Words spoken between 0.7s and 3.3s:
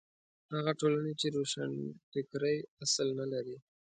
ټولنې چې روښانفکرۍ اصل نه